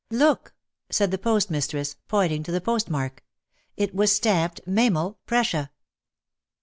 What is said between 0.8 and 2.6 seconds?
said the post mistress, pointing to the